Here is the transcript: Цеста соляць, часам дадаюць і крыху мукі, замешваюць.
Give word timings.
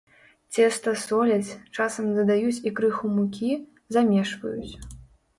Цеста 0.53 0.91
соляць, 1.01 1.57
часам 1.77 2.07
дадаюць 2.15 2.63
і 2.69 2.73
крыху 2.79 3.11
мукі, 3.19 3.51
замешваюць. 3.97 4.73